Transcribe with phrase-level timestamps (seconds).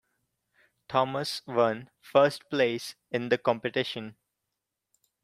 [0.89, 4.15] Thomas one first place in the competition.